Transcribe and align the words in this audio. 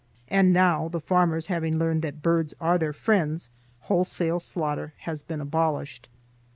And 0.29 0.51
now 0.51 0.87
the 0.89 0.99
farmers 0.99 1.45
having 1.45 1.77
learned 1.77 2.01
that 2.01 2.23
birds 2.23 2.55
are 2.59 2.79
their 2.79 2.91
friends 2.91 3.51
wholesale 3.81 4.39
slaughter 4.39 4.95
has 5.01 5.21
been 5.21 5.39
abolished. 5.41 6.09